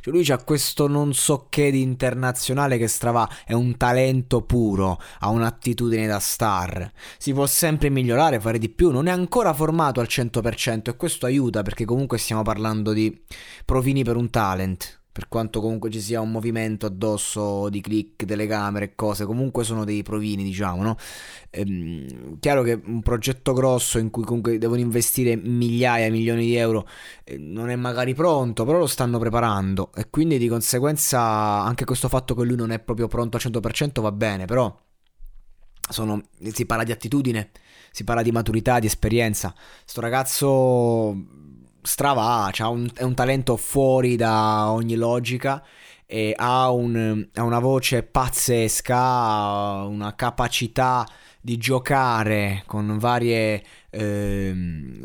Cioè 0.00 0.12
lui 0.12 0.26
ha 0.30 0.42
questo 0.42 0.86
non 0.86 1.12
so 1.12 1.46
che 1.48 1.70
di 1.70 1.82
internazionale 1.82 2.78
che 2.78 2.88
strava, 2.88 3.28
è 3.44 3.52
un 3.52 3.76
talento 3.76 4.42
puro, 4.42 4.98
ha 5.20 5.28
un'attitudine 5.28 6.06
da 6.06 6.18
star. 6.18 6.90
Si 7.18 7.32
può 7.32 7.46
sempre 7.46 7.90
migliorare, 7.90 8.40
fare 8.40 8.58
di 8.58 8.68
più, 8.68 8.90
non 8.90 9.06
è 9.06 9.10
ancora 9.10 9.52
formato 9.52 10.00
al 10.00 10.06
100% 10.08 10.90
e 10.90 10.96
questo 10.96 11.26
aiuta 11.26 11.62
perché 11.62 11.84
comunque 11.84 12.18
stiamo 12.18 12.42
parlando 12.42 12.92
di 12.92 13.22
provini 13.64 14.04
per 14.04 14.16
un 14.16 14.30
talent 14.30 14.99
per 15.12 15.28
quanto 15.28 15.60
comunque 15.60 15.90
ci 15.90 16.00
sia 16.00 16.20
un 16.20 16.30
movimento 16.30 16.86
addosso 16.86 17.68
di 17.68 17.80
click, 17.80 18.24
telecamere 18.24 18.84
e 18.86 18.94
cose, 18.94 19.24
comunque 19.24 19.64
sono 19.64 19.84
dei 19.84 20.02
provini, 20.02 20.44
diciamo, 20.44 20.82
no? 20.82 20.96
Ehm, 21.50 22.38
chiaro 22.38 22.62
che 22.62 22.80
un 22.84 23.00
progetto 23.02 23.52
grosso 23.52 23.98
in 23.98 24.10
cui 24.10 24.22
comunque 24.24 24.58
devono 24.58 24.80
investire 24.80 25.36
migliaia, 25.36 26.10
milioni 26.10 26.46
di 26.46 26.54
euro 26.56 26.86
eh, 27.24 27.36
non 27.38 27.70
è 27.70 27.76
magari 27.76 28.14
pronto, 28.14 28.64
però 28.64 28.78
lo 28.78 28.86
stanno 28.86 29.18
preparando 29.18 29.90
e 29.94 30.08
quindi 30.10 30.38
di 30.38 30.48
conseguenza 30.48 31.20
anche 31.20 31.84
questo 31.84 32.08
fatto 32.08 32.34
che 32.34 32.44
lui 32.44 32.56
non 32.56 32.70
è 32.70 32.78
proprio 32.78 33.08
pronto 33.08 33.36
al 33.36 33.42
100% 33.42 34.00
va 34.00 34.12
bene, 34.12 34.44
però 34.44 34.74
sono, 35.88 36.22
si 36.52 36.66
parla 36.66 36.84
di 36.84 36.92
attitudine, 36.92 37.50
si 37.90 38.04
parla 38.04 38.22
di 38.22 38.30
maturità, 38.30 38.78
di 38.78 38.86
esperienza. 38.86 39.54
Sto 39.84 40.00
ragazzo 40.00 41.14
strava, 41.82 42.50
ha 42.56 42.68
un, 42.68 42.88
è 42.94 43.02
un 43.02 43.14
talento 43.14 43.56
fuori 43.56 44.16
da 44.16 44.70
ogni 44.70 44.96
logica 44.96 45.62
ha, 46.36 46.70
un, 46.70 47.28
ha 47.34 47.42
una 47.42 47.60
voce 47.60 48.02
pazzesca, 48.02 49.84
una 49.86 50.14
capacità 50.16 51.06
di 51.40 51.56
giocare 51.56 52.64
con 52.66 52.98
varie 52.98 53.62
eh, 53.90 54.54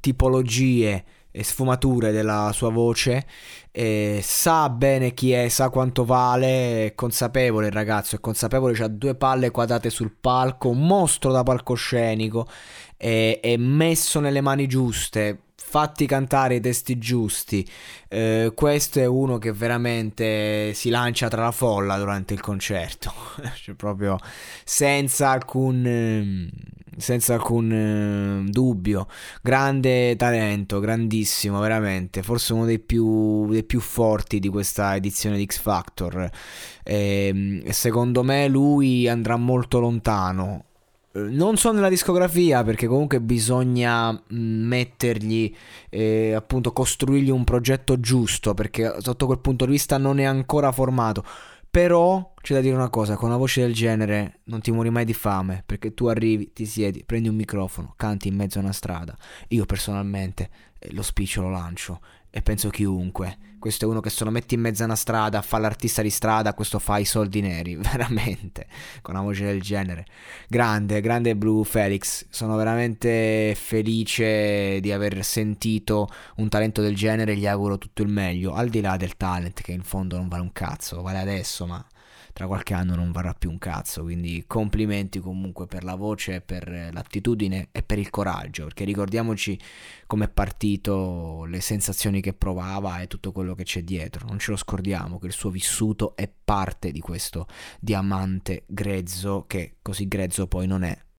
tipologie 0.00 1.04
e 1.30 1.44
sfumature 1.44 2.10
della 2.10 2.50
sua 2.52 2.70
voce, 2.70 3.26
e 3.70 4.20
sa 4.22 4.68
bene 4.70 5.14
chi 5.14 5.30
è, 5.30 5.48
sa 5.48 5.70
quanto 5.70 6.04
vale, 6.04 6.86
è 6.86 6.94
consapevole 6.94 7.66
il 7.66 7.72
ragazzo, 7.72 8.16
è 8.16 8.20
consapevole, 8.20 8.76
ha 8.82 8.88
due 8.88 9.14
palle 9.14 9.50
quadrate 9.52 9.90
sul 9.90 10.10
palco, 10.20 10.70
un 10.70 10.84
mostro 10.84 11.30
da 11.30 11.44
palcoscenico, 11.44 12.48
è, 12.96 13.38
è 13.40 13.56
messo 13.56 14.18
nelle 14.18 14.40
mani 14.40 14.66
giuste, 14.66 15.42
fatti 15.68 16.06
cantare 16.06 16.56
i 16.56 16.60
testi 16.60 16.96
giusti. 16.96 17.68
Eh, 18.08 18.52
questo 18.54 19.00
è 19.00 19.04
uno 19.04 19.36
che 19.36 19.52
veramente 19.52 20.72
si 20.72 20.88
lancia 20.88 21.28
tra 21.28 21.42
la 21.42 21.50
folla 21.50 21.98
durante 21.98 22.32
il 22.32 22.40
concerto, 22.40 23.12
cioè 23.62 23.74
proprio 23.74 24.18
senza 24.64 25.28
alcun, 25.28 25.84
ehm, 25.86 26.48
senza 26.96 27.34
alcun 27.34 27.70
eh, 28.46 28.50
dubbio. 28.50 29.08
Grande 29.42 30.16
talento, 30.16 30.80
grandissimo, 30.80 31.60
veramente. 31.60 32.22
Forse 32.22 32.54
uno 32.54 32.64
dei 32.64 32.78
più, 32.78 33.50
dei 33.50 33.64
più 33.64 33.80
forti 33.80 34.38
di 34.38 34.48
questa 34.48 34.96
edizione 34.96 35.36
di 35.36 35.44
X 35.44 35.58
Factor. 35.58 36.30
Ehm, 36.82 37.60
e 37.62 37.72
secondo 37.74 38.22
me 38.22 38.48
lui 38.48 39.06
andrà 39.06 39.36
molto 39.36 39.80
lontano 39.80 40.67
non 41.28 41.56
so 41.56 41.72
nella 41.72 41.88
discografia 41.88 42.62
perché 42.62 42.86
comunque 42.86 43.20
bisogna 43.20 44.12
mm, 44.12 44.66
mettergli, 44.66 45.54
eh, 45.90 46.32
appunto, 46.32 46.72
costruirgli 46.72 47.30
un 47.30 47.44
progetto 47.44 48.00
giusto 48.00 48.54
perché 48.54 48.96
sotto 49.00 49.26
quel 49.26 49.40
punto 49.40 49.64
di 49.64 49.72
vista 49.72 49.98
non 49.98 50.18
è 50.18 50.24
ancora 50.24 50.72
formato. 50.72 51.24
Però 51.70 52.32
c'è 52.48 52.54
da 52.54 52.60
dire 52.62 52.74
una 52.74 52.88
cosa, 52.88 53.14
con 53.16 53.28
una 53.28 53.36
voce 53.36 53.60
del 53.60 53.74
genere 53.74 54.40
non 54.44 54.62
ti 54.62 54.70
muori 54.70 54.88
mai 54.88 55.04
di 55.04 55.12
fame 55.12 55.62
perché 55.66 55.92
tu 55.92 56.06
arrivi, 56.06 56.50
ti 56.54 56.64
siedi, 56.64 57.04
prendi 57.04 57.28
un 57.28 57.36
microfono, 57.36 57.92
canti 57.94 58.28
in 58.28 58.36
mezzo 58.36 58.58
a 58.58 58.62
una 58.62 58.72
strada. 58.72 59.14
Io 59.48 59.66
personalmente 59.66 60.48
eh, 60.78 60.94
lo 60.94 61.02
spiccio 61.02 61.42
lo 61.42 61.50
lancio 61.50 62.00
e 62.30 62.40
penso 62.40 62.70
chiunque. 62.70 63.36
Questo 63.58 63.84
è 63.84 63.88
uno 63.88 64.00
che 64.00 64.08
se 64.08 64.24
lo 64.24 64.30
metti 64.30 64.54
in 64.54 64.62
mezzo 64.62 64.80
a 64.80 64.86
una 64.86 64.96
strada, 64.96 65.42
fa 65.42 65.58
l'artista 65.58 66.00
di 66.00 66.08
strada, 66.08 66.54
questo 66.54 66.78
fa 66.78 66.96
i 66.96 67.04
soldi 67.04 67.42
neri, 67.42 67.76
veramente, 67.92 68.66
con 69.02 69.14
una 69.14 69.24
voce 69.24 69.44
del 69.44 69.60
genere. 69.60 70.06
Grande, 70.48 71.02
grande 71.02 71.36
Blue 71.36 71.66
Felix, 71.66 72.28
sono 72.30 72.56
veramente 72.56 73.54
felice 73.60 74.80
di 74.80 74.90
aver 74.90 75.22
sentito 75.22 76.08
un 76.36 76.48
talento 76.48 76.80
del 76.80 76.96
genere, 76.96 77.36
gli 77.36 77.46
auguro 77.46 77.76
tutto 77.76 78.00
il 78.00 78.08
meglio, 78.08 78.54
al 78.54 78.70
di 78.70 78.80
là 78.80 78.96
del 78.96 79.18
talent 79.18 79.60
che 79.60 79.72
in 79.72 79.82
fondo 79.82 80.16
non 80.16 80.28
vale 80.28 80.40
un 80.40 80.52
cazzo, 80.52 81.02
vale 81.02 81.18
adesso, 81.18 81.66
ma 81.66 81.84
tra 82.32 82.46
qualche 82.46 82.74
anno 82.74 82.94
non 82.94 83.12
varrà 83.12 83.34
più 83.34 83.50
un 83.50 83.58
cazzo. 83.58 84.02
Quindi 84.02 84.44
complimenti 84.46 85.18
comunque 85.20 85.66
per 85.66 85.84
la 85.84 85.94
voce, 85.94 86.40
per 86.40 86.90
l'attitudine 86.92 87.68
e 87.72 87.82
per 87.82 87.98
il 87.98 88.10
coraggio, 88.10 88.64
perché 88.64 88.84
ricordiamoci 88.84 89.58
come 90.06 90.26
è 90.26 90.28
partito, 90.28 91.44
le 91.46 91.60
sensazioni 91.60 92.20
che 92.20 92.32
provava 92.32 93.00
e 93.00 93.06
tutto 93.06 93.32
quello 93.32 93.54
che 93.54 93.64
c'è 93.64 93.82
dietro. 93.82 94.26
Non 94.26 94.38
ce 94.38 94.50
lo 94.50 94.56
scordiamo 94.56 95.18
che 95.18 95.26
il 95.26 95.32
suo 95.32 95.50
vissuto 95.50 96.16
è 96.16 96.30
parte 96.44 96.92
di 96.92 97.00
questo 97.00 97.46
diamante 97.80 98.64
grezzo 98.66 99.44
che 99.46 99.76
così 99.82 100.06
grezzo 100.08 100.46
poi 100.46 100.66
non 100.66 100.82
è. 100.82 101.07